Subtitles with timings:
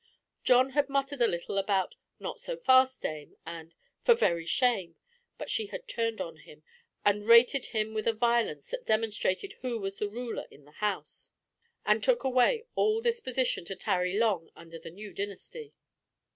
[0.43, 4.95] John had muttered a little about "not so fast, dame," and "for very shame,"
[5.37, 6.63] but she had turned on him,
[7.05, 11.33] and rated him with a violence that demonstrated who was ruler in the house,
[11.85, 15.75] and took away all disposition to tarry long under the new dynasty.